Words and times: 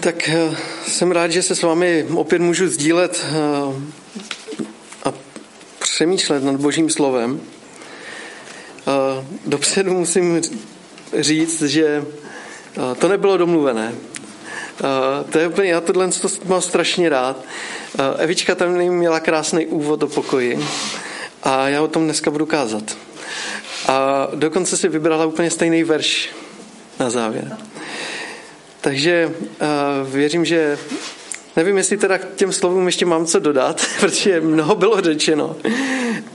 Tak 0.00 0.28
eh, 0.28 0.56
jsem 0.86 1.10
rád, 1.10 1.28
že 1.30 1.42
se 1.42 1.54
s 1.54 1.62
vámi 1.62 2.06
opět 2.14 2.38
můžu 2.38 2.68
sdílet 2.68 3.24
eh, 3.24 3.34
a 5.04 5.12
přemýšlet 5.78 6.44
nad 6.44 6.56
Božím 6.56 6.90
slovem. 6.90 7.40
Eh, 7.40 9.24
dopředu 9.46 9.94
musím 9.94 10.42
říct, 11.18 11.62
že 11.62 12.04
to 12.98 13.08
nebylo 13.08 13.36
domluvené. 13.36 13.94
To 15.30 15.38
je 15.38 15.48
úplně, 15.48 15.70
já 15.70 15.80
tohle 15.80 16.08
to 16.08 16.28
mám 16.44 16.60
strašně 16.60 17.08
rád. 17.08 17.44
Evička 18.18 18.54
tam 18.54 18.72
měla 18.72 19.20
krásný 19.20 19.66
úvod 19.66 20.02
o 20.02 20.06
pokoji 20.06 20.58
a 21.42 21.68
já 21.68 21.82
o 21.82 21.88
tom 21.88 22.04
dneska 22.04 22.30
budu 22.30 22.46
kázat. 22.46 22.96
A 23.88 24.28
dokonce 24.34 24.76
si 24.76 24.88
vybrala 24.88 25.26
úplně 25.26 25.50
stejný 25.50 25.84
verš 25.84 26.30
na 27.00 27.10
závěr. 27.10 27.56
Takže 28.80 29.34
uh, 29.36 30.10
věřím, 30.12 30.44
že 30.44 30.78
nevím, 31.56 31.76
jestli 31.76 31.96
teda 31.96 32.18
k 32.18 32.34
těm 32.34 32.52
slovům 32.52 32.86
ještě 32.86 33.06
mám 33.06 33.26
co 33.26 33.38
dodat, 33.38 33.86
protože 34.00 34.40
mnoho 34.40 34.74
bylo 34.74 35.00
řečeno, 35.00 35.56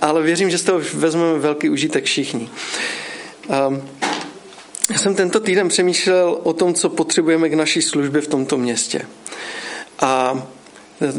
ale 0.01 0.21
věřím, 0.21 0.49
že 0.49 0.57
z 0.57 0.63
toho 0.63 0.81
vezmeme 0.93 1.39
velký 1.39 1.70
užitek 1.70 2.05
všichni. 2.05 2.49
Um, 3.67 3.89
já 4.91 4.98
jsem 4.98 5.15
tento 5.15 5.39
týden 5.39 5.67
přemýšlel 5.67 6.39
o 6.43 6.53
tom, 6.53 6.73
co 6.73 6.89
potřebujeme 6.89 7.49
k 7.49 7.53
naší 7.53 7.81
službě 7.81 8.21
v 8.21 8.27
tomto 8.27 8.57
městě. 8.57 9.07
A 9.99 10.43
eh, 11.01 11.13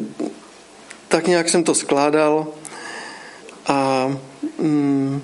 tak 1.09 1.27
nějak 1.27 1.49
jsem 1.49 1.65
to 1.65 1.75
skládal 1.75 2.47
a 3.67 4.09
mm, 4.59 5.23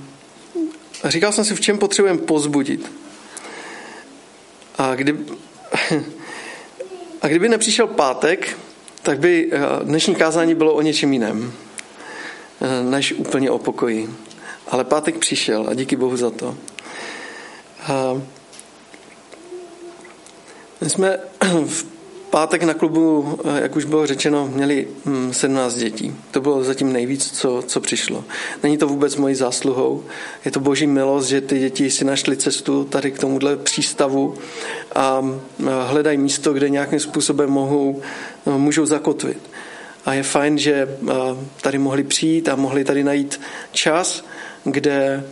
říkal 1.05 1.32
jsem 1.32 1.44
si, 1.44 1.55
v 1.55 1.60
čem 1.60 1.78
potřebujeme 1.78 2.19
pozbudit. 2.19 2.92
A 4.78 4.94
kdy, 4.94 5.16
a 7.23 7.29
kdyby 7.29 7.48
nepřišel 7.48 7.87
pátek, 7.87 8.59
tak 9.02 9.19
by 9.19 9.50
eh, 9.53 9.58
dnešní 9.84 10.14
kázání 10.14 10.55
bylo 10.55 10.75
o 10.75 10.83
něčem 10.83 11.12
jiném, 11.12 11.53
eh, 12.61 12.83
než 12.91 13.12
úplně 13.12 13.50
o 13.50 13.58
pokoji. 13.58 14.11
Ale 14.69 14.84
pátek 14.84 15.19
přišel 15.19 15.67
a 15.69 15.75
díky 15.75 15.97
Bohu 15.97 16.17
za 16.17 16.31
to. 16.31 16.56
A 17.86 18.22
my 20.81 20.91
jsme 20.91 21.19
v 21.67 22.00
pátek 22.31 22.62
na 22.62 22.75
klubu, 22.75 23.39
eh, 23.45 23.62
jak 23.62 23.77
už 23.77 23.84
bylo 23.84 24.06
řečeno, 24.06 24.50
měli 24.55 24.89
17 25.31 25.75
hm, 25.75 25.81
dětí. 25.81 26.14
To 26.31 26.41
bylo 26.41 26.64
zatím 26.64 26.92
nejvíc, 26.92 27.31
co, 27.31 27.62
co 27.67 27.81
přišlo. 27.81 28.25
Není 28.62 28.78
to 28.78 28.89
vůbec 28.89 29.17
mojí 29.17 29.34
zásluhou. 29.34 30.05
Je 30.45 30.50
to 30.50 30.61
boží 30.61 30.87
milost, 30.87 31.28
že 31.28 31.41
ty 31.41 31.59
děti 31.59 31.91
si 31.91 32.05
našly 32.05 32.37
cestu 32.37 32.84
tady 32.84 33.11
k 33.11 33.19
tomuhle 33.19 33.56
přístavu 33.56 34.34
a 34.95 35.25
hledají 35.87 36.19
místo, 36.19 36.53
kde 36.53 36.70
nějakým 36.70 37.00
způsobem 37.00 37.50
mohou, 37.50 38.03
eh, 38.47 38.50
můžou 38.50 38.87
zakotvit. 38.87 39.50
A 40.05 40.15
je 40.15 40.22
fajn, 40.22 40.59
že 40.59 40.72
eh, 40.72 41.15
tady 41.61 41.78
mohli 41.78 42.05
přijít 42.05 42.48
a 42.48 42.56
mohli 42.56 42.84
tady 42.84 43.05
najít 43.05 43.41
čas, 43.72 44.25
kde 44.65 45.25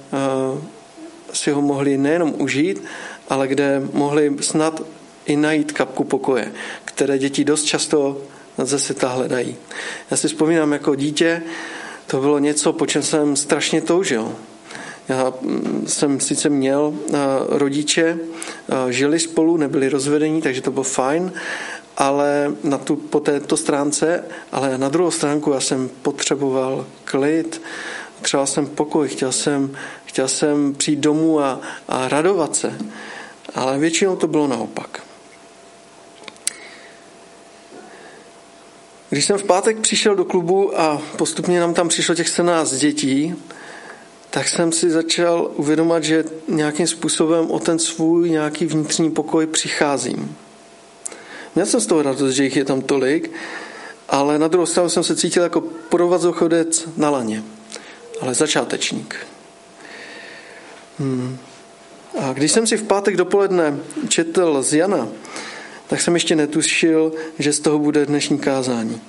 si 1.32 1.50
ho 1.50 1.62
mohli 1.62 1.98
nejenom 1.98 2.34
užít, 2.38 2.84
ale 3.28 3.48
kde 3.48 3.82
mohli 3.92 4.36
snad 4.40 4.82
i 5.28 5.36
najít 5.36 5.72
kapku 5.72 6.04
pokoje, 6.04 6.52
které 6.98 7.18
děti 7.18 7.44
dost 7.44 7.64
často 7.64 8.22
ze 8.58 8.78
světa 8.78 9.08
hledají. 9.08 9.56
Já 10.10 10.16
si 10.16 10.28
vzpomínám 10.28 10.72
jako 10.72 10.94
dítě, 10.94 11.42
to 12.06 12.20
bylo 12.20 12.38
něco, 12.38 12.72
po 12.72 12.86
čem 12.86 13.02
jsem 13.02 13.36
strašně 13.36 13.80
toužil. 13.80 14.34
Já 15.08 15.32
mm, 15.40 15.84
jsem 15.86 16.20
sice 16.20 16.48
měl 16.48 16.94
rodiče, 17.48 18.18
žili 18.88 19.18
spolu, 19.18 19.56
nebyli 19.56 19.88
rozvedení, 19.88 20.42
takže 20.42 20.60
to 20.60 20.70
bylo 20.70 20.82
fajn, 20.82 21.32
ale 21.96 22.52
na 22.64 22.78
tu, 22.78 22.96
po 22.96 23.20
této 23.20 23.56
stránce, 23.56 24.24
ale 24.52 24.78
na 24.78 24.88
druhou 24.88 25.10
stránku 25.10 25.52
já 25.52 25.60
jsem 25.60 25.90
potřeboval 26.02 26.86
klid, 27.04 27.62
třeba 28.22 28.46
jsem 28.46 28.66
pokoj, 28.66 29.08
chtěl 29.08 29.32
jsem, 29.32 29.76
chtěl 30.04 30.28
jsem 30.28 30.74
přijít 30.74 31.00
domů 31.00 31.40
a, 31.40 31.60
a 31.88 32.08
radovat 32.08 32.56
se. 32.56 32.78
Ale 33.54 33.78
většinou 33.78 34.16
to 34.16 34.26
bylo 34.26 34.46
naopak. 34.46 35.07
Když 39.10 39.24
jsem 39.24 39.38
v 39.38 39.44
pátek 39.44 39.78
přišel 39.78 40.16
do 40.16 40.24
klubu 40.24 40.80
a 40.80 41.02
postupně 41.16 41.60
nám 41.60 41.74
tam 41.74 41.88
přišlo 41.88 42.14
těch 42.14 42.28
17 42.28 42.72
dětí, 42.72 43.34
tak 44.30 44.48
jsem 44.48 44.72
si 44.72 44.90
začal 44.90 45.50
uvědomat, 45.54 46.04
že 46.04 46.24
nějakým 46.48 46.86
způsobem 46.86 47.50
o 47.50 47.58
ten 47.58 47.78
svůj 47.78 48.30
nějaký 48.30 48.66
vnitřní 48.66 49.10
pokoj 49.10 49.46
přicházím. 49.46 50.36
Měl 51.54 51.66
jsem 51.66 51.80
z 51.80 51.86
toho 51.86 52.02
radost, 52.02 52.34
že 52.34 52.44
jich 52.44 52.56
je 52.56 52.64
tam 52.64 52.82
tolik, 52.82 53.30
ale 54.08 54.38
na 54.38 54.48
druhou 54.48 54.66
stranu 54.66 54.88
jsem 54.88 55.04
se 55.04 55.16
cítil 55.16 55.42
jako 55.42 55.60
provazochodec 55.60 56.88
na 56.96 57.10
laně, 57.10 57.42
ale 58.20 58.34
začátečník. 58.34 59.16
Hmm. 60.98 61.38
A 62.20 62.32
když 62.32 62.52
jsem 62.52 62.66
si 62.66 62.76
v 62.76 62.82
pátek 62.82 63.16
dopoledne 63.16 63.78
četl 64.08 64.62
z 64.62 64.72
Jana, 64.72 65.08
tak 65.88 66.00
jsem 66.00 66.14
ještě 66.14 66.36
netušil, 66.36 67.12
že 67.38 67.52
z 67.52 67.60
toho 67.60 67.78
bude 67.78 68.06
dnešní 68.06 68.38
kázání. 68.38 69.00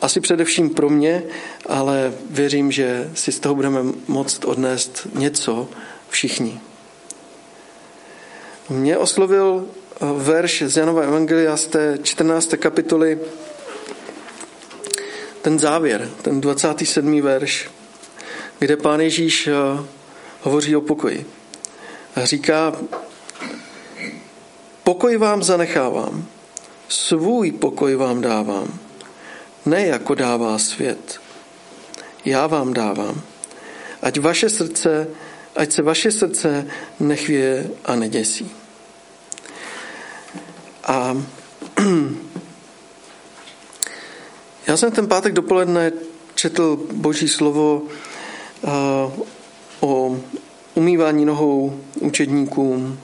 Asi 0.00 0.20
především 0.20 0.70
pro 0.70 0.90
mě, 0.90 1.22
ale 1.66 2.12
věřím, 2.30 2.72
že 2.72 3.10
si 3.14 3.32
z 3.32 3.40
toho 3.40 3.54
budeme 3.54 3.80
moct 4.08 4.44
odnést 4.44 5.06
něco 5.14 5.68
všichni. 6.08 6.60
Mě 8.68 8.98
oslovil 8.98 9.66
eh, 9.66 10.06
verš 10.16 10.62
z 10.66 10.76
Janova 10.76 11.02
Evangelia 11.02 11.56
z 11.56 11.66
té 11.66 11.98
14. 12.02 12.54
kapitoly, 12.56 13.18
ten 15.42 15.58
závěr, 15.58 16.10
ten 16.22 16.40
27. 16.40 17.20
verš, 17.20 17.70
kde 18.58 18.76
pán 18.76 19.00
Ježíš 19.00 19.46
eh, 19.46 19.52
hovoří 20.40 20.76
o 20.76 20.80
pokoji. 20.80 21.26
A 22.16 22.24
říká, 22.24 22.72
Pokoj 24.84 25.16
vám 25.16 25.42
zanechávám, 25.42 26.26
svůj 26.88 27.52
pokoj 27.52 27.96
vám 27.96 28.20
dávám, 28.20 28.78
ne 29.66 29.86
jako 29.86 30.14
dává 30.14 30.58
svět. 30.58 31.20
Já 32.24 32.46
vám 32.46 32.72
dávám. 32.72 33.22
Ať 34.02 34.20
vaše 34.20 34.50
srdce, 34.50 35.08
ať 35.56 35.72
se 35.72 35.82
vaše 35.82 36.10
srdce 36.10 36.66
nechvěje 37.00 37.70
a 37.84 37.94
neděsí. 37.94 38.50
A 40.84 41.22
já 44.66 44.76
jsem 44.76 44.92
ten 44.92 45.08
pátek 45.08 45.32
dopoledne 45.32 45.92
četl 46.34 46.76
Boží 46.92 47.28
slovo 47.28 47.82
o 49.80 50.20
umývání 50.74 51.24
nohou 51.24 51.80
učedníkům, 52.00 52.98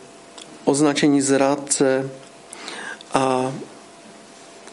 označení 0.69 1.21
zrádce 1.21 2.11
a 3.15 3.53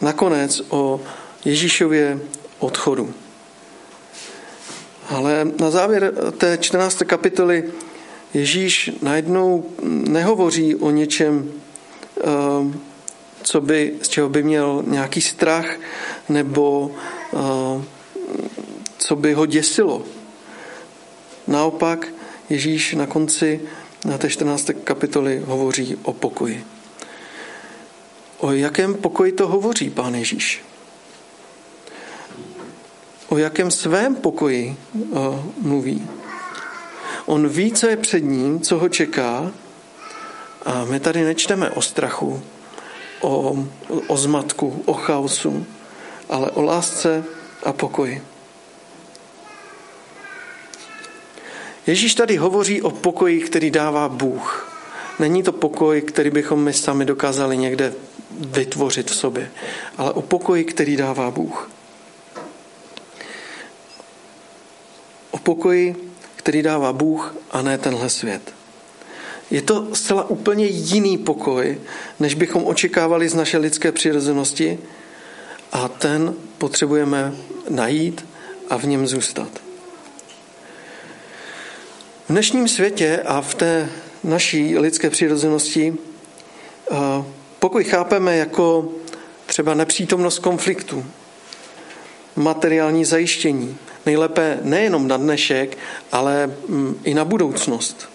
nakonec 0.00 0.62
o 0.68 1.00
Ježíšově 1.44 2.20
odchodu. 2.58 3.14
Ale 5.08 5.44
na 5.60 5.70
závěr 5.70 6.12
té 6.38 6.58
14. 6.60 7.02
kapitoly 7.06 7.64
Ježíš 8.34 8.90
najednou 9.02 9.64
nehovoří 9.88 10.74
o 10.76 10.90
něčem, 10.90 11.52
eh, 12.20 12.22
co 13.42 13.60
by, 13.60 13.94
z 14.02 14.08
čeho 14.08 14.28
by 14.28 14.42
měl 14.42 14.84
nějaký 14.86 15.20
strach 15.20 15.66
nebo 16.28 16.90
eh, 17.34 17.82
co 18.98 19.16
by 19.16 19.32
ho 19.32 19.46
děsilo. 19.46 20.02
Naopak 21.46 22.06
Ježíš 22.50 22.94
na 22.94 23.06
konci 23.06 23.60
té 24.18 24.30
14. 24.30 24.70
kapitoly 24.84 25.42
hovoří 25.46 25.96
o 26.02 26.12
pokoji. 26.12 26.64
O 28.38 28.52
jakém 28.52 28.94
pokoji 28.94 29.32
to 29.32 29.48
hovoří 29.48 29.90
pán 29.90 30.14
Ježíš? 30.14 30.62
O 33.28 33.38
jakém 33.38 33.70
svém 33.70 34.16
pokoji 34.16 34.76
uh, 34.94 35.44
mluví? 35.58 36.08
On 37.26 37.48
ví, 37.48 37.72
co 37.72 37.86
je 37.86 37.96
před 37.96 38.20
ním, 38.20 38.60
co 38.60 38.78
ho 38.78 38.88
čeká 38.88 39.52
a 40.64 40.84
my 40.84 41.00
tady 41.00 41.24
nečteme 41.24 41.70
o 41.70 41.82
strachu, 41.82 42.42
o, 43.20 43.56
o 44.06 44.16
zmatku, 44.16 44.82
o 44.86 44.92
chaosu, 44.92 45.66
ale 46.28 46.50
o 46.50 46.62
lásce 46.62 47.24
a 47.62 47.72
pokoji. 47.72 48.22
Ježíš 51.86 52.14
tady 52.14 52.36
hovoří 52.36 52.82
o 52.82 52.90
pokoji, 52.90 53.40
který 53.40 53.70
dává 53.70 54.08
Bůh. 54.08 54.72
Není 55.18 55.42
to 55.42 55.52
pokoj, 55.52 56.00
který 56.00 56.30
bychom 56.30 56.64
my 56.64 56.72
sami 56.72 57.04
dokázali 57.04 57.56
někde 57.56 57.94
vytvořit 58.40 59.10
v 59.10 59.14
sobě, 59.14 59.50
ale 59.98 60.12
o 60.12 60.22
pokoji, 60.22 60.64
který 60.64 60.96
dává 60.96 61.30
Bůh. 61.30 61.70
O 65.30 65.38
pokoji, 65.38 66.12
který 66.36 66.62
dává 66.62 66.92
Bůh 66.92 67.34
a 67.50 67.62
ne 67.62 67.78
tenhle 67.78 68.10
svět. 68.10 68.54
Je 69.50 69.62
to 69.62 69.94
zcela 69.94 70.30
úplně 70.30 70.66
jiný 70.66 71.18
pokoj, 71.18 71.80
než 72.20 72.34
bychom 72.34 72.64
očekávali 72.64 73.28
z 73.28 73.34
naše 73.34 73.58
lidské 73.58 73.92
přirozenosti 73.92 74.78
a 75.72 75.88
ten 75.88 76.34
potřebujeme 76.58 77.34
najít 77.68 78.26
a 78.70 78.76
v 78.78 78.84
něm 78.84 79.06
zůstat. 79.06 79.65
V 82.26 82.28
dnešním 82.28 82.68
světě 82.68 83.22
a 83.26 83.40
v 83.40 83.54
té 83.54 83.88
naší 84.24 84.78
lidské 84.78 85.10
přirozenosti 85.10 85.94
pokoj 87.58 87.84
chápeme 87.84 88.36
jako 88.36 88.92
třeba 89.46 89.74
nepřítomnost 89.74 90.38
konfliktu, 90.38 91.06
materiální 92.36 93.04
zajištění, 93.04 93.76
nejlépe 94.06 94.58
nejenom 94.62 95.08
na 95.08 95.16
dnešek, 95.16 95.78
ale 96.12 96.46
mm, 96.46 97.00
i 97.04 97.14
na 97.14 97.24
budoucnost. 97.24 98.08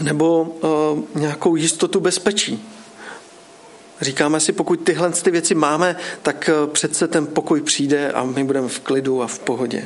Nebo 0.00 0.56
nějakou 1.14 1.56
jistotu 1.56 2.00
bezpečí. 2.00 2.68
Říkáme 4.00 4.40
si, 4.40 4.52
pokud 4.52 4.76
tyhle 4.76 5.10
ty 5.10 5.30
věci 5.30 5.54
máme, 5.54 5.96
tak 6.22 6.50
přece 6.72 7.08
ten 7.08 7.26
pokoj 7.26 7.60
přijde 7.60 8.12
a 8.12 8.24
my 8.24 8.44
budeme 8.44 8.68
v 8.68 8.80
klidu 8.80 9.22
a 9.22 9.26
v 9.26 9.38
pohodě. 9.38 9.84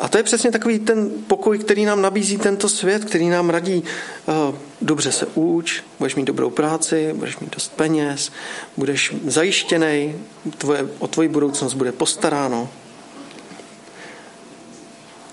A 0.00 0.08
to 0.08 0.18
je 0.18 0.22
přesně 0.22 0.50
takový 0.50 0.78
ten 0.78 1.10
pokoj, 1.26 1.58
který 1.58 1.84
nám 1.84 2.02
nabízí 2.02 2.36
tento 2.36 2.68
svět, 2.68 3.04
který 3.04 3.28
nám 3.28 3.50
radí, 3.50 3.84
uh, 4.26 4.54
dobře 4.80 5.12
se 5.12 5.26
uč, 5.34 5.82
budeš 5.98 6.14
mít 6.14 6.24
dobrou 6.24 6.50
práci, 6.50 7.12
budeš 7.12 7.38
mít 7.38 7.54
dost 7.54 7.72
peněz, 7.76 8.32
budeš 8.76 9.14
zajištěný, 9.26 10.14
tvoje, 10.58 10.88
o 10.98 11.08
tvoji 11.08 11.28
budoucnost 11.28 11.74
bude 11.74 11.92
postaráno. 11.92 12.68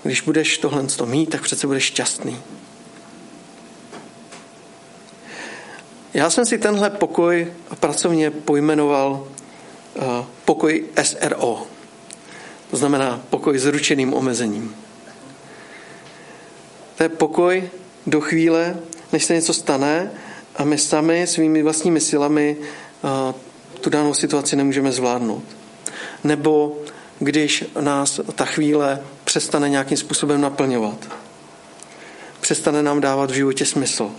Když 0.02 0.20
budeš 0.20 0.58
tohle 0.58 0.84
mít, 1.04 1.30
tak 1.30 1.42
přece 1.42 1.66
budeš 1.66 1.84
šťastný. 1.84 2.36
Já 6.14 6.30
jsem 6.30 6.46
si 6.46 6.58
tenhle 6.58 6.90
pokoj 6.90 7.52
pracovně 7.80 8.30
pojmenoval 8.30 9.26
uh, 9.94 10.04
pokoj 10.44 10.84
SRO. 11.02 11.66
To 12.70 12.76
znamená 12.76 13.20
pokoj 13.30 13.58
s 13.58 13.66
ručeným 13.66 14.14
omezením. 14.14 14.76
To 16.96 17.02
je 17.02 17.08
pokoj 17.08 17.70
do 18.06 18.20
chvíle, 18.20 18.76
než 19.12 19.24
se 19.24 19.34
něco 19.34 19.54
stane 19.54 20.10
a 20.56 20.64
my 20.64 20.78
sami 20.78 21.26
svými 21.26 21.62
vlastními 21.62 22.00
silami 22.00 22.56
tu 23.80 23.90
danou 23.90 24.14
situaci 24.14 24.56
nemůžeme 24.56 24.92
zvládnout. 24.92 25.44
Nebo 26.24 26.78
když 27.18 27.64
nás 27.80 28.20
ta 28.34 28.44
chvíle 28.44 29.02
přestane 29.24 29.68
nějakým 29.68 29.96
způsobem 29.96 30.40
naplňovat. 30.40 31.08
Přestane 32.40 32.82
nám 32.82 33.00
dávat 33.00 33.30
v 33.30 33.34
životě 33.34 33.64
smysl. 33.64 34.10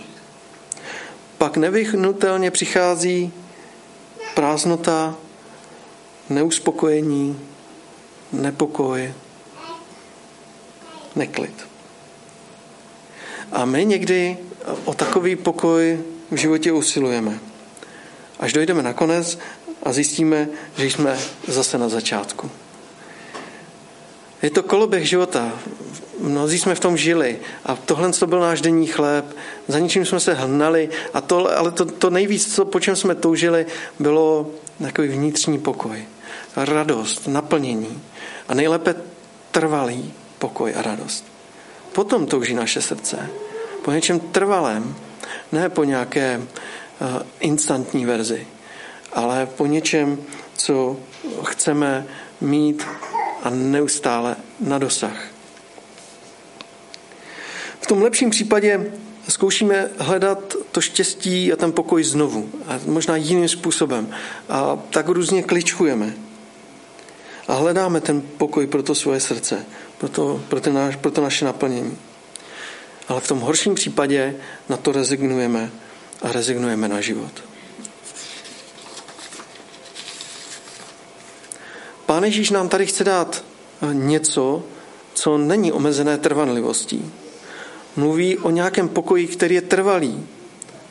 Pak 1.40 1.56
nevyhnutelně 1.56 2.50
přichází 2.50 3.32
prázdnota, 4.34 5.16
neuspokojení, 6.28 7.40
nepokoj, 8.32 9.14
neklid. 11.16 11.68
A 13.52 13.64
my 13.64 13.84
někdy 13.84 14.36
o 14.84 14.94
takový 14.94 15.36
pokoj 15.36 16.00
v 16.30 16.36
životě 16.36 16.72
usilujeme. 16.72 17.38
Až 18.40 18.52
dojdeme 18.52 18.82
na 18.82 18.92
konec 18.92 19.38
a 19.82 19.92
zjistíme, 19.92 20.48
že 20.76 20.86
jsme 20.86 21.18
zase 21.48 21.78
na 21.78 21.88
začátku. 21.88 22.50
Je 24.42 24.50
to 24.50 24.62
koloběh 24.62 25.08
života. 25.08 25.52
Mnozí 26.20 26.58
jsme 26.58 26.74
v 26.74 26.80
tom 26.80 26.96
žili 26.96 27.38
a 27.64 27.76
tohle 27.76 28.12
to 28.12 28.26
byl 28.26 28.40
náš 28.40 28.60
denní 28.60 28.86
chléb. 28.86 29.36
Za 29.68 29.78
ničím 29.78 30.06
jsme 30.06 30.20
se 30.20 30.34
hnali, 30.34 30.88
a 31.14 31.20
to, 31.20 31.58
ale 31.58 31.70
to, 31.70 31.84
to 31.84 32.10
nejvíc, 32.10 32.54
co, 32.54 32.64
po 32.64 32.80
čem 32.80 32.96
jsme 32.96 33.14
toužili, 33.14 33.66
bylo 33.98 34.50
takový 34.82 35.08
vnitřní 35.08 35.58
pokoj. 35.58 36.04
Radost, 36.56 37.28
naplnění 37.28 38.02
a 38.48 38.54
nejlépe 38.54 38.94
trvalý 39.50 40.12
pokoj 40.38 40.74
a 40.76 40.82
radost. 40.82 41.24
Potom 41.92 42.26
touží 42.26 42.54
naše 42.54 42.82
srdce. 42.82 43.30
Po 43.84 43.92
něčem 43.92 44.20
trvalém, 44.20 44.94
ne 45.52 45.68
po 45.68 45.84
nějaké 45.84 46.38
uh, 46.38 47.22
instantní 47.40 48.06
verzi, 48.06 48.46
ale 49.12 49.46
po 49.46 49.66
něčem, 49.66 50.18
co 50.56 50.96
chceme 51.44 52.06
mít 52.40 52.86
a 53.42 53.50
neustále 53.50 54.36
na 54.60 54.78
dosah. 54.78 55.29
V 57.90 57.92
tom 57.92 58.02
lepším 58.02 58.30
případě 58.30 58.92
zkoušíme 59.28 59.90
hledat 59.98 60.54
to 60.72 60.80
štěstí 60.80 61.52
a 61.52 61.56
ten 61.56 61.72
pokoj 61.72 62.04
znovu. 62.04 62.50
A 62.66 62.80
možná 62.86 63.16
jiným 63.16 63.48
způsobem. 63.48 64.10
A 64.48 64.78
tak 64.90 65.08
různě 65.08 65.42
kličkujeme 65.42 66.14
a 67.48 67.54
hledáme 67.54 68.00
ten 68.00 68.22
pokoj 68.22 68.66
pro 68.66 68.82
to 68.82 68.94
svoje 68.94 69.20
srdce, 69.20 69.66
pro 69.98 70.08
to, 70.08 70.44
pro, 70.48 70.60
ten 70.60 70.74
náš, 70.74 70.96
pro 70.96 71.10
to 71.10 71.20
naše 71.20 71.44
naplnění. 71.44 71.98
Ale 73.08 73.20
v 73.20 73.28
tom 73.28 73.40
horším 73.40 73.74
případě 73.74 74.34
na 74.68 74.76
to 74.76 74.92
rezignujeme 74.92 75.70
a 76.22 76.32
rezignujeme 76.32 76.88
na 76.88 77.00
život. 77.00 77.32
Pán 82.06 82.24
Ježíš 82.24 82.50
nám 82.50 82.68
tady 82.68 82.86
chce 82.86 83.04
dát 83.04 83.44
eh, 83.82 83.94
něco, 83.94 84.62
co 85.14 85.38
není 85.38 85.72
omezené 85.72 86.18
trvanlivostí. 86.18 87.12
Mluví 87.96 88.38
o 88.38 88.50
nějakém 88.50 88.88
pokoji, 88.88 89.26
který 89.26 89.54
je 89.54 89.60
trvalý, 89.60 90.26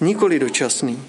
nikoli 0.01 0.39
dočasný. 0.39 1.03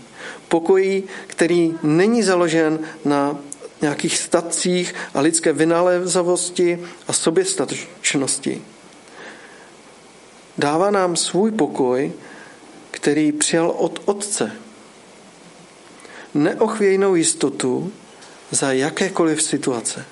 Pokoji, 0.48 1.04
který 1.26 1.74
není 1.82 2.22
založen 2.22 2.78
na 3.04 3.38
nějakých 3.80 4.18
statcích 4.18 4.94
a 5.14 5.20
lidské 5.20 5.52
vynalézavosti 5.52 6.78
a 7.08 7.12
soběstačnosti. 7.12 8.62
Dává 10.58 10.90
nám 10.90 11.16
svůj 11.16 11.50
pokoj, 11.50 12.12
který 12.90 13.32
přijal 13.32 13.70
od 13.70 14.02
Otce. 14.04 14.52
Neochvějnou 16.34 17.14
jistotu 17.14 17.92
za 18.50 18.72
jakékoliv 18.72 19.42
situace. 19.42 20.04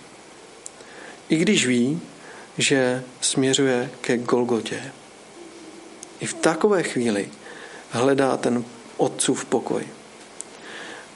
I 1.29 1.37
když 1.37 1.67
ví, 1.67 2.01
že 2.59 3.05
směřuje 3.21 3.91
ke 4.01 4.17
Golgotě. 4.17 4.93
I 6.21 6.27
v 6.27 6.35
takové 6.35 6.83
chvíli 6.83 7.29
hledá 7.91 8.37
ten 8.37 8.65
Otcův 8.97 9.45
pokoj. 9.45 9.83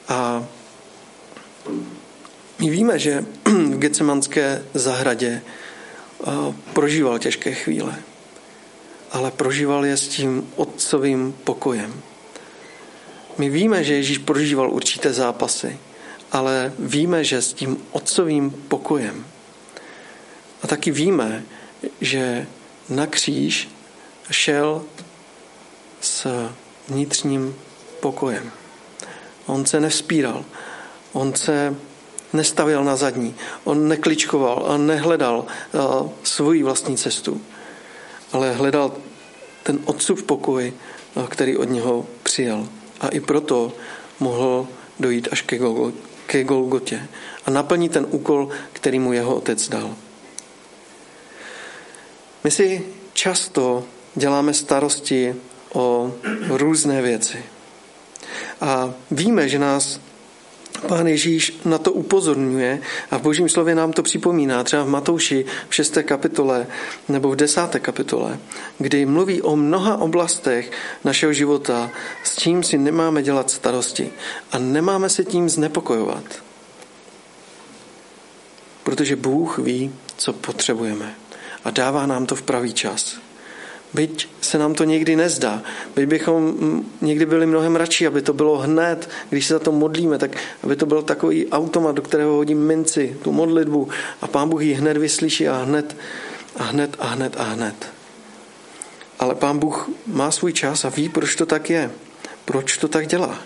A 0.07 0.47
my 2.59 2.69
víme, 2.69 2.99
že 2.99 3.25
v 3.45 3.77
Gecemanské 3.77 4.63
zahradě 4.73 5.41
eh, 5.41 6.31
prožíval 6.73 7.19
těžké 7.19 7.53
chvíle, 7.53 7.95
ale 9.11 9.31
prožíval 9.31 9.85
je 9.85 9.97
s 9.97 10.07
tím 10.07 10.49
otcovým 10.55 11.33
pokojem. 11.43 12.01
My 13.37 13.49
víme, 13.49 13.83
že 13.83 13.93
Ježíš 13.93 14.17
prožíval 14.17 14.71
určité 14.71 15.13
zápasy, 15.13 15.79
ale 16.31 16.73
víme, 16.79 17.23
že 17.23 17.41
s 17.41 17.53
tím 17.53 17.77
otcovým 17.91 18.51
pokojem. 18.51 19.25
A 20.63 20.67
taky 20.67 20.91
víme, 20.91 21.43
že 22.01 22.47
na 22.89 23.07
kříž 23.07 23.69
šel 24.31 24.83
s 26.01 26.49
vnitřním 26.87 27.55
pokojem. 27.99 28.51
On 29.45 29.65
se 29.65 29.79
nevzpíral, 29.79 30.45
on 31.13 31.35
se 31.35 31.75
nestavil 32.33 32.83
na 32.83 32.95
zadní, 32.95 33.35
on 33.63 33.87
nekličkoval 33.87 34.65
a 34.67 34.77
nehledal 34.77 35.45
svoji 36.23 36.63
vlastní 36.63 36.97
cestu, 36.97 37.41
ale 38.31 38.53
hledal 38.53 38.91
ten 39.63 39.79
otcův 39.85 40.23
pokoj, 40.23 40.73
který 41.29 41.57
od 41.57 41.69
něho 41.69 42.05
přijal. 42.23 42.67
A 43.01 43.07
i 43.07 43.19
proto 43.19 43.71
mohl 44.19 44.67
dojít 44.99 45.27
až 45.31 45.45
ke 46.25 46.43
Golgotě 46.43 47.07
a 47.45 47.51
naplnit 47.51 47.91
ten 47.91 48.07
úkol, 48.09 48.49
který 48.73 48.99
mu 48.99 49.13
jeho 49.13 49.35
otec 49.35 49.69
dal. 49.69 49.95
My 52.43 52.51
si 52.51 52.85
často 53.13 53.83
děláme 54.15 54.53
starosti 54.53 55.35
o 55.73 56.13
různé 56.49 57.01
věci. 57.01 57.37
A 58.61 58.93
víme, 59.11 59.49
že 59.49 59.59
nás 59.59 59.99
Pán 60.87 61.07
Ježíš 61.07 61.59
na 61.65 61.77
to 61.77 61.91
upozorňuje 61.91 62.81
a 63.11 63.17
v 63.17 63.21
božím 63.21 63.49
slově 63.49 63.75
nám 63.75 63.93
to 63.93 64.03
připomíná, 64.03 64.63
třeba 64.63 64.83
v 64.83 64.89
Matouši 64.89 65.45
v 65.69 65.75
6. 65.75 65.97
kapitole 66.03 66.67
nebo 67.09 67.31
v 67.31 67.35
10. 67.35 67.79
kapitole, 67.79 68.39
kdy 68.77 69.05
mluví 69.05 69.41
o 69.41 69.55
mnoha 69.55 69.97
oblastech 69.97 70.71
našeho 71.03 71.33
života, 71.33 71.91
s 72.23 72.35
čím 72.35 72.63
si 72.63 72.77
nemáme 72.77 73.23
dělat 73.23 73.49
starosti 73.49 74.11
a 74.51 74.57
nemáme 74.57 75.09
se 75.09 75.23
tím 75.23 75.49
znepokojovat. 75.49 76.23
Protože 78.83 79.15
Bůh 79.15 79.59
ví, 79.59 79.93
co 80.17 80.33
potřebujeme. 80.33 81.15
a 81.63 81.71
dává 81.71 82.05
nám 82.05 82.25
to 82.25 82.35
v 82.35 82.41
pravý 82.41 82.73
čas. 82.73 83.17
Byť 83.93 84.29
se 84.41 84.57
nám 84.57 84.73
to 84.73 84.83
někdy 84.83 85.15
nezdá, 85.15 85.61
byť 85.95 86.05
bychom 86.05 86.53
někdy 87.01 87.25
byli 87.25 87.45
mnohem 87.45 87.75
radši, 87.75 88.07
aby 88.07 88.21
to 88.21 88.33
bylo 88.33 88.57
hned, 88.57 89.09
když 89.29 89.45
se 89.45 89.53
za 89.53 89.59
to 89.59 89.71
modlíme, 89.71 90.17
tak 90.17 90.37
aby 90.63 90.75
to 90.75 90.85
byl 90.85 91.01
takový 91.01 91.49
automat, 91.49 91.95
do 91.95 92.01
kterého 92.01 92.33
hodím 92.35 92.67
minci, 92.67 93.17
tu 93.21 93.31
modlitbu 93.31 93.89
a 94.21 94.27
pán 94.27 94.49
Bůh 94.49 94.61
ji 94.61 94.73
hned 94.73 94.97
vyslyší 94.97 95.47
a 95.47 95.63
hned, 95.63 95.95
a 96.55 96.63
hned, 96.63 96.95
a 96.99 97.07
hned, 97.07 97.35
a 97.37 97.43
hned. 97.43 97.75
Ale 99.19 99.35
pán 99.35 99.59
Bůh 99.59 99.89
má 100.07 100.31
svůj 100.31 100.53
čas 100.53 100.85
a 100.85 100.89
ví, 100.89 101.09
proč 101.09 101.35
to 101.35 101.45
tak 101.45 101.69
je, 101.69 101.91
proč 102.45 102.77
to 102.77 102.87
tak 102.87 103.07
dělá. 103.07 103.39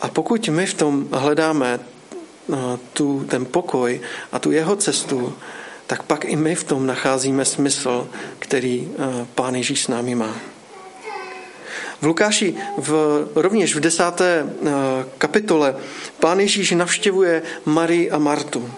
A 0.00 0.08
pokud 0.08 0.48
my 0.48 0.66
v 0.66 0.74
tom 0.74 1.08
hledáme 1.12 1.80
no, 2.48 2.80
tu, 2.92 3.24
ten 3.28 3.44
pokoj 3.44 4.00
a 4.32 4.38
tu 4.38 4.52
jeho 4.52 4.76
cestu, 4.76 5.34
tak 5.92 6.02
pak 6.02 6.24
i 6.24 6.36
my 6.36 6.54
v 6.54 6.64
tom 6.64 6.86
nacházíme 6.86 7.44
smysl, 7.44 8.08
který 8.38 8.88
eh, 8.88 9.26
Pán 9.34 9.54
Ježíš 9.54 9.84
s 9.84 9.88
námi 9.88 10.14
má. 10.14 10.36
V 12.00 12.06
Lukáši 12.06 12.54
v, 12.78 12.90
rovněž 13.34 13.76
v 13.76 13.80
desáté 13.80 14.46
eh, 14.46 14.70
kapitole 15.18 15.76
Pán 16.20 16.40
Ježíš 16.40 16.70
navštěvuje 16.70 17.42
Marii 17.64 18.10
a 18.10 18.18
Martu. 18.18 18.70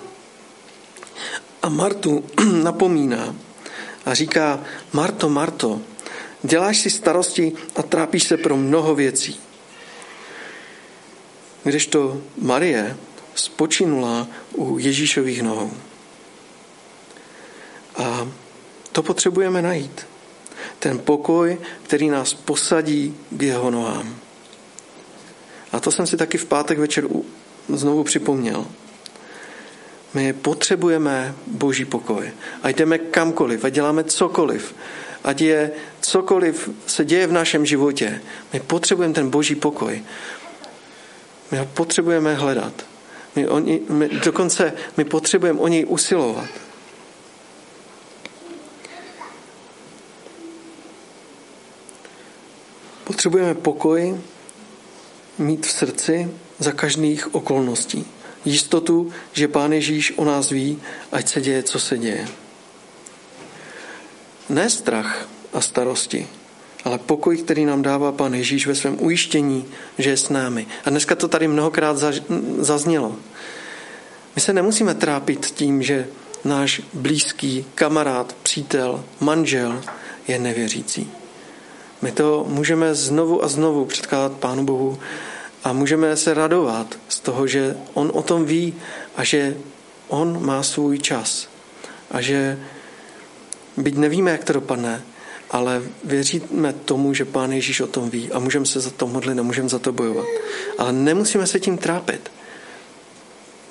A 1.62 1.68
Martu 1.68 2.24
napomíná 2.62 3.34
a 4.04 4.14
říká, 4.14 4.60
Marto, 4.92 5.28
Marto, 5.28 5.80
děláš 6.42 6.78
si 6.78 6.90
starosti 6.90 7.52
a 7.76 7.82
trápíš 7.82 8.24
se 8.24 8.36
pro 8.36 8.56
mnoho 8.56 8.94
věcí. 8.94 9.40
Kdežto 11.64 12.20
Marie 12.38 12.96
spočinula 13.34 14.26
u 14.52 14.78
Ježíšových 14.78 15.42
nohou. 15.42 15.70
A 17.96 18.28
to 18.92 19.02
potřebujeme 19.02 19.62
najít. 19.62 20.06
Ten 20.78 20.98
pokoj, 20.98 21.58
který 21.82 22.08
nás 22.08 22.34
posadí 22.34 23.16
k 23.30 23.42
jeho 23.42 23.70
nohám. 23.70 24.16
A 25.72 25.80
to 25.80 25.90
jsem 25.90 26.06
si 26.06 26.16
taky 26.16 26.38
v 26.38 26.44
pátek 26.44 26.78
večer 26.78 27.04
znovu 27.68 28.04
připomněl. 28.04 28.66
My 30.14 30.32
potřebujeme 30.32 31.34
boží 31.46 31.84
pokoj. 31.84 32.32
A 32.62 32.68
jdeme 32.68 32.98
kamkoliv 32.98 33.64
a 33.64 33.68
děláme 33.68 34.04
cokoliv. 34.04 34.74
Ať 35.24 35.40
je 35.40 35.70
cokoliv 36.00 36.70
se 36.86 37.04
děje 37.04 37.26
v 37.26 37.32
našem 37.32 37.66
životě. 37.66 38.20
My 38.52 38.60
potřebujeme 38.60 39.14
ten 39.14 39.30
boží 39.30 39.54
pokoj. 39.54 40.02
My 41.50 41.58
ho 41.58 41.66
potřebujeme 41.66 42.34
hledat. 42.34 42.72
My, 43.36 43.48
oni, 43.48 43.80
my, 43.88 44.08
dokonce 44.08 44.72
my 44.96 45.04
potřebujeme 45.04 45.60
o 45.60 45.68
něj 45.68 45.84
usilovat. 45.88 46.63
Potřebujeme 53.24 53.54
pokoj 53.54 54.20
mít 55.38 55.66
v 55.66 55.70
srdci 55.70 56.30
za 56.58 56.72
každých 56.72 57.34
okolností. 57.34 58.06
Jistotu, 58.44 59.12
že 59.32 59.48
Pán 59.48 59.72
Ježíš 59.72 60.12
o 60.16 60.24
nás 60.24 60.50
ví, 60.50 60.78
ať 61.12 61.28
se 61.28 61.40
děje, 61.40 61.62
co 61.62 61.78
se 61.78 61.98
děje. 61.98 62.28
Ne 64.48 64.70
strach 64.70 65.28
a 65.52 65.60
starosti, 65.60 66.28
ale 66.84 66.98
pokoj, 66.98 67.36
který 67.36 67.64
nám 67.64 67.82
dává 67.82 68.12
Pán 68.12 68.34
Ježíš 68.34 68.66
ve 68.66 68.74
svém 68.74 68.96
ujištění, 69.00 69.64
že 69.98 70.10
je 70.10 70.16
s 70.16 70.28
námi. 70.28 70.66
A 70.84 70.90
dneska 70.90 71.14
to 71.14 71.28
tady 71.28 71.48
mnohokrát 71.48 71.96
zaznělo. 72.58 73.16
My 74.34 74.40
se 74.40 74.52
nemusíme 74.52 74.94
trápit 74.94 75.46
tím, 75.46 75.82
že 75.82 76.06
náš 76.44 76.82
blízký 76.92 77.66
kamarád, 77.74 78.36
přítel, 78.42 79.04
manžel 79.20 79.82
je 80.28 80.38
nevěřící. 80.38 81.23
My 82.02 82.12
to 82.12 82.44
můžeme 82.48 82.94
znovu 82.94 83.44
a 83.44 83.48
znovu 83.48 83.84
předkládat 83.84 84.32
Pánu 84.32 84.64
Bohu 84.64 84.98
a 85.64 85.72
můžeme 85.72 86.16
se 86.16 86.34
radovat 86.34 86.98
z 87.08 87.20
toho, 87.20 87.46
že 87.46 87.76
On 87.94 88.10
o 88.14 88.22
tom 88.22 88.44
ví 88.44 88.74
a 89.16 89.24
že 89.24 89.56
On 90.08 90.46
má 90.46 90.62
svůj 90.62 90.98
čas 90.98 91.48
a 92.10 92.20
že 92.20 92.58
byť 93.76 93.96
nevíme, 93.96 94.30
jak 94.30 94.44
to 94.44 94.52
dopadne, 94.52 95.02
ale 95.50 95.82
věříme 96.04 96.72
tomu, 96.72 97.14
že 97.14 97.24
Pán 97.24 97.52
Ježíš 97.52 97.80
o 97.80 97.86
tom 97.86 98.10
ví 98.10 98.32
a 98.32 98.38
můžeme 98.38 98.66
se 98.66 98.80
za 98.80 98.90
to 98.90 99.06
modlit 99.06 99.38
a 99.38 99.42
můžeme 99.42 99.68
za 99.68 99.78
to 99.78 99.92
bojovat. 99.92 100.26
Ale 100.78 100.92
nemusíme 100.92 101.46
se 101.46 101.60
tím 101.60 101.78
trápit. 101.78 102.30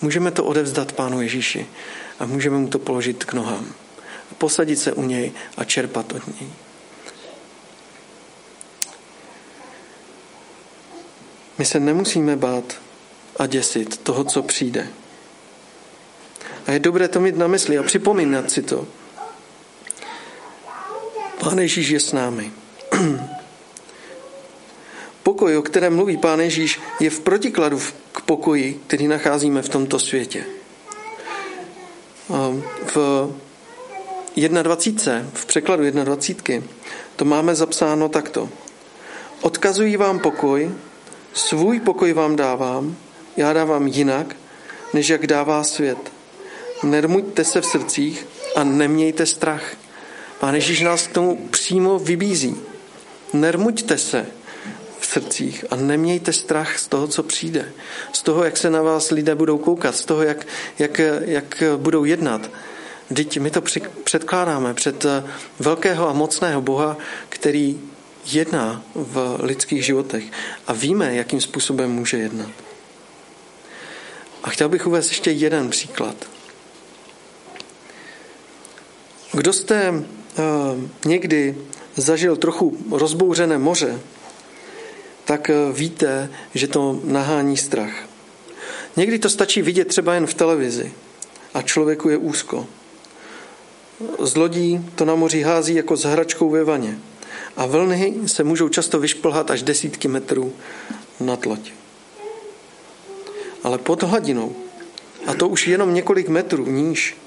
Můžeme 0.01 0.31
to 0.31 0.43
odevzdat 0.43 0.91
Pánu 0.91 1.21
Ježíši 1.21 1.67
a 2.19 2.25
můžeme 2.25 2.57
mu 2.57 2.67
to 2.67 2.79
položit 2.79 3.23
k 3.25 3.33
nohám. 3.33 3.65
Posadit 4.37 4.79
se 4.79 4.93
u 4.93 5.03
něj 5.03 5.31
a 5.57 5.63
čerpat 5.63 6.13
od 6.13 6.41
něj. 6.41 6.49
My 11.63 11.67
se 11.67 11.79
nemusíme 11.79 12.35
bát 12.35 12.81
a 13.39 13.47
děsit 13.47 13.97
toho, 13.97 14.23
co 14.23 14.43
přijde. 14.43 14.87
A 16.67 16.71
je 16.71 16.79
dobré 16.79 17.07
to 17.07 17.19
mít 17.19 17.37
na 17.37 17.47
mysli 17.47 17.77
a 17.77 17.83
připomínat 17.83 18.51
si 18.51 18.61
to. 18.61 18.87
Pán 21.39 21.59
Ježíš 21.59 21.89
je 21.89 21.99
s 21.99 22.11
námi. 22.13 22.51
Pokoj, 25.23 25.57
o 25.57 25.61
kterém 25.61 25.95
mluví 25.95 26.17
Pán 26.17 26.39
Ježíš, 26.39 26.79
je 26.99 27.09
v 27.09 27.19
protikladu 27.19 27.81
k 28.11 28.21
pokoji, 28.21 28.81
který 28.87 29.07
nacházíme 29.07 29.61
v 29.61 29.69
tomto 29.69 29.99
světě. 29.99 30.43
V 32.95 33.29
21. 34.35 35.29
v 35.33 35.45
překladu 35.45 35.91
21. 35.91 36.67
to 37.15 37.25
máme 37.25 37.55
zapsáno 37.55 38.09
takto. 38.09 38.49
Odkazují 39.41 39.97
vám 39.97 40.19
pokoj, 40.19 40.71
Svůj 41.33 41.79
pokoj 41.79 42.13
vám 42.13 42.35
dávám, 42.35 42.95
já 43.37 43.53
dávám 43.53 43.87
jinak, 43.87 44.35
než 44.93 45.09
jak 45.09 45.27
dává 45.27 45.63
svět. 45.63 46.11
Nermuďte 46.83 47.43
se 47.43 47.61
v 47.61 47.65
srdcích 47.65 48.27
a 48.55 48.63
nemějte 48.63 49.25
strach. 49.25 49.75
Pán 50.39 50.55
Ježíš 50.55 50.81
nás 50.81 51.07
k 51.07 51.11
tomu 51.11 51.47
přímo 51.47 51.99
vybízí. 51.99 52.55
Nermuďte 53.33 53.97
se 53.97 54.25
v 54.99 55.05
srdcích 55.05 55.65
a 55.71 55.75
nemějte 55.75 56.33
strach 56.33 56.77
z 56.77 56.87
toho, 56.87 57.07
co 57.07 57.23
přijde. 57.23 57.71
Z 58.13 58.21
toho, 58.21 58.43
jak 58.43 58.57
se 58.57 58.69
na 58.69 58.81
vás 58.81 59.11
lidé 59.11 59.35
budou 59.35 59.57
koukat, 59.57 59.95
z 59.95 60.05
toho, 60.05 60.23
jak, 60.23 60.47
jak, 60.79 61.01
jak 61.25 61.63
budou 61.77 62.03
jednat. 62.05 62.49
Vždyť 63.09 63.37
my 63.37 63.51
to 63.51 63.61
předkládáme 64.03 64.73
před 64.73 65.05
velkého 65.59 66.09
a 66.09 66.13
mocného 66.13 66.61
Boha, 66.61 66.97
který 67.29 67.79
jedná 68.25 68.83
v 68.95 69.37
lidských 69.41 69.85
životech 69.85 70.23
a 70.67 70.73
víme, 70.73 71.15
jakým 71.15 71.41
způsobem 71.41 71.91
může 71.91 72.17
jednat. 72.17 72.49
A 74.43 74.49
chtěl 74.49 74.69
bych 74.69 74.87
uvést 74.87 75.09
ještě 75.09 75.31
jeden 75.31 75.69
příklad. 75.69 76.15
Kdo 79.31 79.53
jste 79.53 79.91
uh, 79.91 80.03
někdy 81.05 81.55
zažil 81.95 82.35
trochu 82.35 82.77
rozbouřené 82.91 83.57
moře, 83.57 83.99
tak 85.25 85.49
uh, 85.49 85.77
víte, 85.77 86.29
že 86.53 86.67
to 86.67 86.99
nahání 87.03 87.57
strach. 87.57 88.07
Někdy 88.95 89.19
to 89.19 89.29
stačí 89.29 89.61
vidět 89.61 89.87
třeba 89.87 90.13
jen 90.13 90.27
v 90.27 90.33
televizi 90.33 90.93
a 91.53 91.61
člověku 91.61 92.09
je 92.09 92.17
úzko. 92.17 92.67
Z 94.19 94.35
lodí 94.35 94.89
to 94.95 95.05
na 95.05 95.15
moři 95.15 95.41
hází 95.41 95.75
jako 95.75 95.97
s 95.97 96.03
hračkou 96.03 96.49
ve 96.49 96.63
vaně 96.63 96.99
a 97.57 97.65
vlny 97.65 98.15
se 98.25 98.43
můžou 98.43 98.69
často 98.69 98.99
vyšplhat 98.99 99.51
až 99.51 99.61
desítky 99.61 100.07
metrů 100.07 100.53
nad 101.19 101.45
loď. 101.45 101.71
Ale 103.63 103.77
pod 103.77 104.03
hladinou, 104.03 104.55
a 105.27 105.33
to 105.33 105.47
už 105.47 105.67
jenom 105.67 105.93
několik 105.93 106.29
metrů 106.29 106.65
níž, 106.65 107.17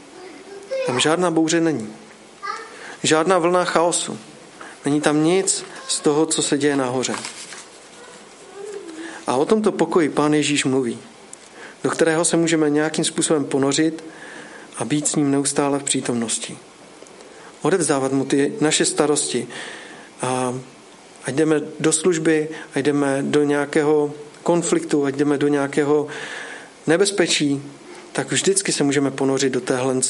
tam 0.87 1.01
žádná 1.01 1.31
bouře 1.31 1.61
není. 1.61 1.93
Žádná 3.03 3.39
vlna 3.39 3.65
chaosu. 3.65 4.19
Není 4.85 5.01
tam 5.01 5.25
nic 5.25 5.65
z 5.89 6.01
toho, 6.01 6.27
co 6.27 6.43
se 6.43 6.59
děje 6.59 6.77
nahoře. 6.77 7.15
A 9.27 9.37
o 9.37 9.45
tomto 9.45 9.73
pokoji 9.73 10.09
pán 10.09 10.35
Ježíš 10.35 10.65
mluví, 10.65 10.99
do 11.85 11.91
kterého 11.91 12.25
se 12.25 12.37
můžeme 12.37 12.71
nějakým 12.71 13.05
způsobem 13.05 13.45
ponořit 13.45 14.05
a 14.77 14.85
být 14.85 15.09
s 15.09 15.17
ním 15.17 15.31
neustále 15.31 15.79
v 15.79 15.83
přítomnosti. 15.83 16.59
Odevzdávat 17.63 18.13
mu 18.13 18.25
ty 18.25 18.53
naše 18.61 18.85
starosti, 18.85 19.49
a, 20.23 20.55
ať 21.25 21.35
jdeme 21.35 21.61
do 21.81 21.93
služby, 21.93 22.49
ať 22.75 22.85
jdeme 22.85 23.23
do 23.23 23.45
nějakého 23.45 24.13
konfliktu, 24.43 25.05
ať 25.05 25.15
jdeme 25.15 25.39
do 25.39 25.49
nějakého 25.49 26.07
nebezpečí, 26.87 27.63
tak 28.13 28.33
vždycky 28.33 28.73
se 28.73 28.85
můžeme 28.85 29.11
ponořit 29.11 29.53
do 29.53 29.61
téhle, 29.61 30.01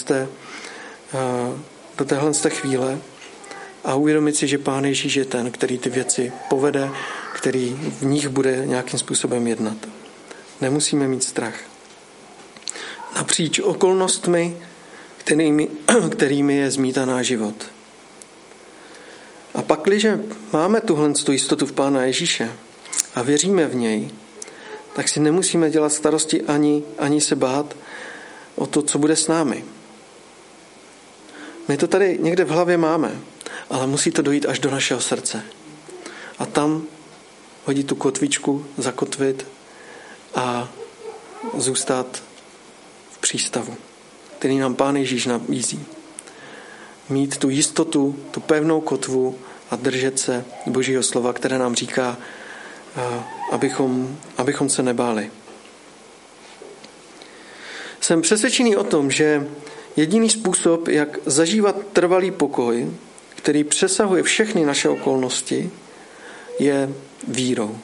do 1.99 2.05
téhle 2.05 2.33
chvíle 2.49 2.99
a 3.85 3.95
uvědomit 3.95 4.37
si, 4.37 4.47
že 4.47 4.59
Pán 4.59 4.85
Ježíš 4.85 5.15
je 5.17 5.25
ten, 5.25 5.51
který 5.51 5.79
ty 5.79 5.91
věci 5.91 6.33
povede, 6.51 6.91
který 7.35 7.77
v 8.01 8.05
nich 8.05 8.29
bude 8.29 8.67
nějakým 8.67 8.99
způsobem 8.99 9.47
jednat. 9.47 9.77
Nemusíme 10.61 11.09
mít 11.09 11.25
strach. 11.25 11.55
Napříč 13.17 13.59
okolnostmi, 13.59 14.57
kterými, 15.19 15.69
kterými 16.11 16.57
je 16.57 16.71
zmítaná 16.71 17.23
život. 17.23 17.55
A 19.57 19.63
pak, 19.63 19.81
když 19.83 20.07
máme 20.53 20.81
tuhle 20.81 21.13
tu 21.13 21.33
jistotu 21.33 21.67
v 21.67 21.73
Pána 21.73 22.03
Ježíše 22.03 22.53
a 23.15 23.23
věříme 23.23 23.67
v 23.67 23.75
něj, 23.75 24.11
tak 24.95 25.09
si 25.09 25.21
nemusíme 25.21 25.71
dělat 25.71 25.93
starosti 25.93 26.43
ani, 26.43 26.83
ani 26.99 27.21
se 27.21 27.37
bát 27.37 27.77
o 28.55 28.67
to, 28.67 28.83
co 28.83 28.99
bude 28.99 29.17
s 29.17 29.29
námi. 29.29 29.65
My 31.69 31.77
to 31.77 31.87
tady 31.87 32.19
někde 32.21 32.45
v 32.45 32.49
hlavě 32.49 32.77
máme, 32.77 33.21
ale 33.71 33.87
musí 33.87 34.11
to 34.11 34.23
dojít 34.23 34.47
až 34.47 34.59
do 34.59 34.71
našeho 34.71 35.01
srdce. 35.01 35.43
A 36.39 36.47
tam 36.47 36.83
hodit 37.65 37.87
tu 37.87 37.95
kotvičku, 37.95 38.67
zakotvit 38.79 39.47
a 40.35 40.69
zůstat 41.57 42.23
v 43.11 43.19
přístavu, 43.19 43.77
který 44.39 44.59
nám 44.59 44.75
Pán 44.75 44.97
Ježíš 44.97 45.27
nabízí. 45.27 45.87
Mít 47.09 47.37
tu 47.37 47.51
jistotu, 47.51 48.17
tu 48.31 48.41
pevnou 48.41 48.81
kotvu 48.81 49.39
a 49.71 49.77
držet 49.77 50.19
se 50.19 50.45
Božího 50.67 51.03
slova, 51.03 51.33
které 51.33 51.59
nám 51.59 51.75
říká, 51.75 52.17
abychom, 53.53 54.19
abychom 54.37 54.69
se 54.69 54.83
nebáli. 54.83 55.31
Jsem 58.01 58.23
přesvědčený 58.23 58.77
o 58.77 58.85
tom, 58.85 59.11
že 59.11 59.49
jediný 59.97 60.31
způsob, 60.31 60.89
jak 60.89 61.19
zažívat 61.27 61.77
trvalý 61.93 62.31
pokoj, 62.31 62.91
který 63.35 63.65
přesahuje 63.65 64.23
všechny 64.23 64.65
naše 64.65 64.89
okolnosti, 64.89 65.71
je 66.59 66.91
vírou. 67.29 67.79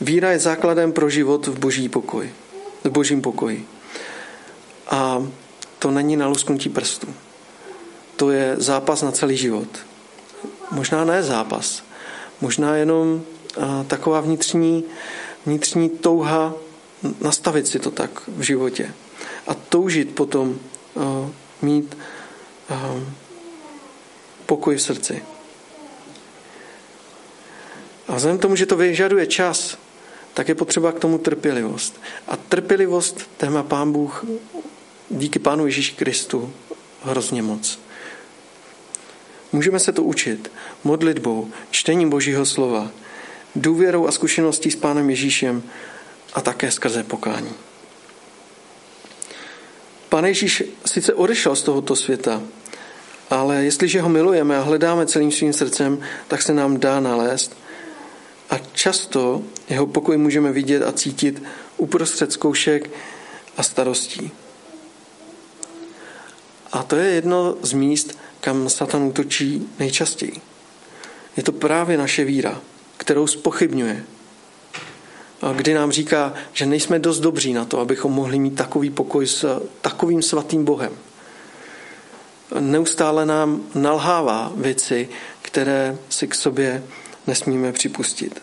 Víra 0.00 0.32
je 0.32 0.38
základem 0.38 0.92
pro 0.92 1.10
život 1.10 1.46
v 1.46 1.58
boží 1.58 1.88
pokoji, 1.88 2.34
v 2.84 2.90
božím 2.90 3.22
pokoji. 3.22 3.66
A 4.86 5.26
to 5.78 5.90
není 5.90 6.16
na 6.16 6.26
lusknutí 6.26 6.68
prstu. 6.68 7.14
To 8.16 8.30
je 8.30 8.54
zápas 8.58 9.02
na 9.02 9.12
celý 9.12 9.36
život. 9.36 9.68
Možná 10.70 11.04
ne 11.04 11.22
zápas, 11.22 11.82
možná 12.40 12.76
jenom 12.76 13.22
taková 13.86 14.20
vnitřní, 14.20 14.84
vnitřní 15.46 15.88
touha 15.90 16.54
nastavit 17.20 17.66
si 17.66 17.78
to 17.78 17.90
tak 17.90 18.10
v 18.28 18.42
životě 18.42 18.94
a 19.46 19.54
toužit 19.54 20.14
potom 20.14 20.58
mít 21.62 21.98
pokoj 24.46 24.76
v 24.76 24.82
srdci. 24.82 25.22
A 28.08 28.16
vzhledem 28.16 28.38
k 28.38 28.42
tomu, 28.42 28.56
že 28.56 28.66
to 28.66 28.76
vyžaduje 28.76 29.26
čas, 29.26 29.78
tak 30.34 30.48
je 30.48 30.54
potřeba 30.54 30.92
k 30.92 30.98
tomu 30.98 31.18
trpělivost. 31.18 32.00
A 32.28 32.36
trpělivost 32.36 33.30
téma 33.36 33.62
Pán 33.62 33.92
Bůh 33.92 34.24
díky 35.10 35.38
Pánu 35.38 35.66
Ježíši 35.66 35.94
Kristu 35.94 36.52
hrozně 37.02 37.42
moc. 37.42 37.78
Můžeme 39.52 39.78
se 39.78 39.92
to 39.92 40.02
učit 40.02 40.52
modlitbou, 40.84 41.50
čtením 41.70 42.10
Božího 42.10 42.46
slova, 42.46 42.90
důvěrou 43.56 44.06
a 44.06 44.12
zkušeností 44.12 44.70
s 44.70 44.76
Pánem 44.76 45.10
Ježíšem 45.10 45.62
a 46.34 46.40
také 46.40 46.70
skrze 46.70 47.04
pokání. 47.04 47.52
Pán 50.08 50.24
Ježíš 50.24 50.62
sice 50.86 51.14
odešel 51.14 51.56
z 51.56 51.62
tohoto 51.62 51.96
světa, 51.96 52.42
ale 53.30 53.64
jestliže 53.64 54.00
ho 54.00 54.08
milujeme 54.08 54.58
a 54.58 54.62
hledáme 54.62 55.06
celým 55.06 55.32
svým 55.32 55.52
srdcem, 55.52 56.00
tak 56.28 56.42
se 56.42 56.54
nám 56.54 56.80
dá 56.80 57.00
nalézt 57.00 57.56
a 58.50 58.58
často 58.72 59.42
jeho 59.68 59.86
pokoj 59.86 60.16
můžeme 60.16 60.52
vidět 60.52 60.82
a 60.82 60.92
cítit 60.92 61.42
uprostřed 61.76 62.32
zkoušek 62.32 62.90
a 63.56 63.62
starostí. 63.62 64.30
A 66.72 66.82
to 66.82 66.96
je 66.96 67.10
jedno 67.10 67.56
z 67.62 67.72
míst, 67.72 68.18
kam 68.40 68.68
Satan 68.68 69.02
útočí 69.02 69.68
nejčastěji. 69.78 70.40
Je 71.36 71.42
to 71.42 71.52
právě 71.52 71.96
naše 71.96 72.24
víra, 72.24 72.60
kterou 72.96 73.26
spochybňuje. 73.26 74.04
A 75.42 75.52
kdy 75.52 75.74
nám 75.74 75.92
říká, 75.92 76.34
že 76.52 76.66
nejsme 76.66 76.98
dost 76.98 77.20
dobří 77.20 77.52
na 77.52 77.64
to, 77.64 77.80
abychom 77.80 78.12
mohli 78.12 78.38
mít 78.38 78.54
takový 78.54 78.90
pokoj 78.90 79.26
s 79.26 79.62
takovým 79.80 80.22
svatým 80.22 80.64
Bohem. 80.64 80.92
Neustále 82.60 83.26
nám 83.26 83.62
nalhává 83.74 84.52
věci, 84.56 85.08
které 85.42 85.98
si 86.08 86.28
k 86.28 86.34
sobě 86.34 86.82
nesmíme 87.26 87.72
připustit. 87.72 88.42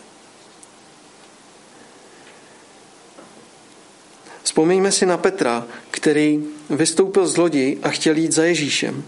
Vzpomeňme 4.43 4.91
si 4.91 5.05
na 5.05 5.17
Petra, 5.17 5.65
který 5.91 6.43
vystoupil 6.69 7.27
z 7.27 7.37
lodi 7.37 7.77
a 7.83 7.89
chtěl 7.89 8.17
jít 8.17 8.31
za 8.31 8.43
Ježíšem. 8.43 9.03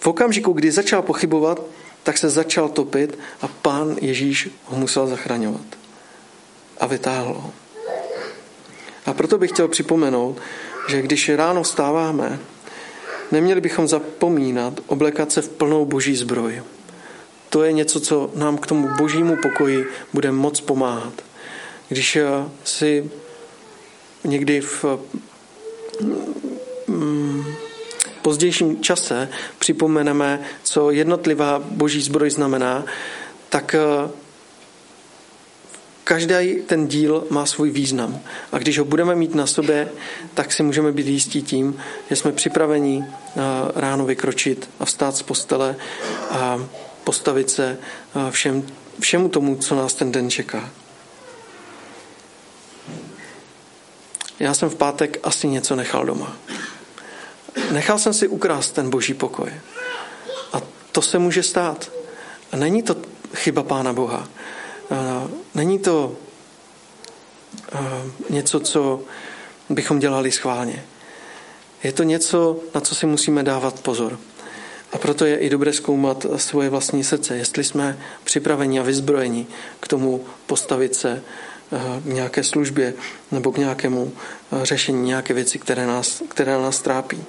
V 0.00 0.06
okamžiku, 0.06 0.52
kdy 0.52 0.70
začal 0.70 1.02
pochybovat, 1.02 1.62
tak 2.02 2.18
se 2.18 2.30
začal 2.30 2.68
topit 2.68 3.18
a 3.40 3.48
pán 3.48 3.96
Ježíš 4.00 4.48
ho 4.64 4.78
musel 4.78 5.06
zachraňovat. 5.06 5.66
A 6.80 6.86
vytáhl 6.86 7.34
ho. 7.34 7.52
A 9.06 9.12
proto 9.12 9.38
bych 9.38 9.50
chtěl 9.50 9.68
připomenout, 9.68 10.36
že 10.88 11.02
když 11.02 11.28
ráno 11.28 11.62
vstáváme, 11.62 12.38
neměli 13.32 13.60
bychom 13.60 13.88
zapomínat 13.88 14.80
oblekat 14.86 15.32
se 15.32 15.42
v 15.42 15.48
plnou 15.48 15.84
boží 15.84 16.16
zbroj. 16.16 16.62
To 17.48 17.62
je 17.62 17.72
něco, 17.72 18.00
co 18.00 18.30
nám 18.34 18.58
k 18.58 18.66
tomu 18.66 18.88
božímu 18.98 19.36
pokoji 19.36 19.84
bude 20.12 20.32
moc 20.32 20.60
pomáhat. 20.60 21.12
Když 21.88 22.18
si 22.64 23.10
někdy 24.24 24.60
v 24.60 24.84
mm, 26.86 27.44
pozdějším 28.26 28.82
čase 28.82 29.28
připomeneme, 29.58 30.40
co 30.62 30.90
jednotlivá 30.90 31.58
boží 31.58 32.02
zbroj 32.02 32.30
znamená, 32.30 32.84
tak 33.48 33.74
eh, 33.74 34.10
každý 36.04 36.66
ten 36.66 36.86
díl 36.86 37.26
má 37.30 37.46
svůj 37.46 37.70
význam. 37.70 38.20
A 38.52 38.58
když 38.58 38.78
ho 38.78 38.84
budeme 38.84 39.14
mít 39.14 39.34
na 39.34 39.46
sobě, 39.46 39.88
tak 40.34 40.52
si 40.52 40.62
můžeme 40.62 40.92
být 40.92 41.06
jistí 41.06 41.42
tím, 41.42 41.78
že 42.10 42.16
jsme 42.16 42.32
připraveni 42.32 43.04
eh, 43.06 43.40
ráno 43.74 44.06
vykročit 44.06 44.70
a 44.80 44.84
vstát 44.84 45.16
z 45.16 45.22
postele 45.22 45.76
a 46.30 46.58
postavit 47.04 47.50
se 47.50 47.78
eh, 47.78 48.30
všem, 48.30 48.66
všemu 49.00 49.28
tomu, 49.28 49.56
co 49.56 49.76
nás 49.76 49.94
ten 49.94 50.12
den 50.12 50.30
čeká. 50.30 50.70
Já 54.40 54.54
jsem 54.54 54.70
v 54.70 54.74
pátek 54.74 55.18
asi 55.22 55.48
něco 55.48 55.76
nechal 55.76 56.06
doma. 56.06 56.36
Nechal 57.72 57.98
jsem 57.98 58.12
si 58.12 58.28
ukrást 58.28 58.70
ten 58.70 58.90
boží 58.90 59.14
pokoj. 59.14 59.50
A 60.52 60.62
to 60.92 61.02
se 61.02 61.18
může 61.18 61.42
stát. 61.42 61.90
A 62.52 62.56
není 62.56 62.82
to 62.82 62.96
chyba 63.34 63.62
Pána 63.62 63.92
Boha. 63.92 64.28
Není 65.54 65.78
to 65.78 66.16
něco, 68.30 68.60
co 68.60 69.00
bychom 69.68 69.98
dělali 69.98 70.32
schválně. 70.32 70.84
Je 71.82 71.92
to 71.92 72.02
něco, 72.02 72.60
na 72.74 72.80
co 72.80 72.94
si 72.94 73.06
musíme 73.06 73.42
dávat 73.42 73.80
pozor. 73.80 74.18
A 74.92 74.98
proto 74.98 75.24
je 75.24 75.36
i 75.36 75.50
dobré 75.50 75.72
zkoumat 75.72 76.26
svoje 76.36 76.70
vlastní 76.70 77.04
srdce, 77.04 77.36
jestli 77.36 77.64
jsme 77.64 77.98
připraveni 78.24 78.80
a 78.80 78.82
vyzbrojeni 78.82 79.46
k 79.80 79.88
tomu 79.88 80.24
postavit 80.46 80.94
se 80.94 81.22
k 82.02 82.04
nějaké 82.04 82.44
službě 82.44 82.94
nebo 83.30 83.52
k 83.52 83.58
nějakému 83.58 84.12
řešení 84.62 85.06
nějaké 85.06 85.34
věci, 85.34 85.58
které 85.58 85.86
nás, 85.86 86.22
které 86.28 86.58
nás 86.58 86.78
trápí. 86.78 87.24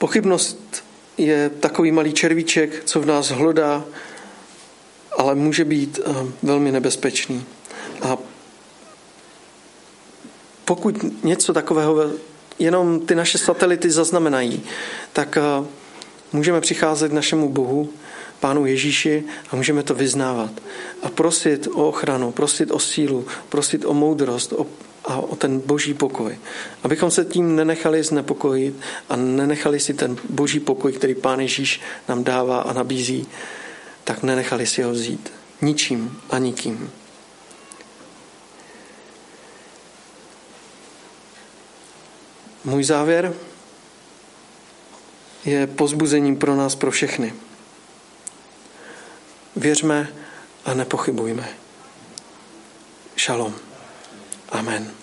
Pochybnost 0.00 0.84
je 1.18 1.50
takový 1.50 1.92
malý 1.92 2.12
červíček, 2.12 2.84
co 2.84 3.00
v 3.00 3.06
nás 3.06 3.28
hlodá, 3.28 3.84
ale 5.18 5.34
může 5.34 5.64
být 5.64 6.00
velmi 6.42 6.72
nebezpečný. 6.72 7.44
A 8.02 8.16
pokud 10.64 11.24
něco 11.24 11.52
takového 11.52 12.10
jenom 12.58 13.00
ty 13.00 13.14
naše 13.14 13.38
satelity 13.38 13.90
zaznamenají, 13.90 14.62
tak 15.12 15.38
můžeme 16.32 16.60
přicházet 16.60 17.08
k 17.08 17.12
našemu 17.12 17.48
Bohu 17.48 17.90
Pánu 18.40 18.66
Ježíši 18.66 19.24
a 19.50 19.56
můžeme 19.56 19.82
to 19.82 19.94
vyznávat. 19.94 20.50
A 21.02 21.08
prosit 21.08 21.66
o 21.66 21.88
ochranu, 21.88 22.32
prosit 22.32 22.70
o 22.70 22.78
sílu, 22.78 23.26
prosit 23.48 23.84
o 23.84 23.94
moudrost 23.94 24.52
o, 24.52 24.66
a 25.04 25.16
o 25.16 25.36
ten 25.36 25.60
boží 25.60 25.94
pokoj. 25.94 26.38
Abychom 26.82 27.10
se 27.10 27.24
tím 27.24 27.56
nenechali 27.56 28.02
znepokojit 28.02 28.80
a 29.08 29.16
nenechali 29.16 29.80
si 29.80 29.94
ten 29.94 30.16
boží 30.28 30.60
pokoj, 30.60 30.92
který 30.92 31.14
Pán 31.14 31.40
Ježíš 31.40 31.80
nám 32.08 32.24
dává 32.24 32.60
a 32.60 32.72
nabízí, 32.72 33.26
tak 34.04 34.22
nenechali 34.22 34.66
si 34.66 34.82
ho 34.82 34.90
vzít. 34.90 35.32
Ničím 35.62 36.20
a 36.30 36.38
nikým. 36.38 36.90
Můj 42.64 42.84
závěr 42.84 43.34
je 45.44 45.66
pozbuzením 45.66 46.36
pro 46.36 46.56
nás, 46.56 46.74
pro 46.74 46.90
všechny. 46.90 47.34
Věřme 49.56 50.08
a 50.64 50.74
nepochybujme. 50.74 51.48
Šalom. 53.16 53.69
Amen. 54.52 54.99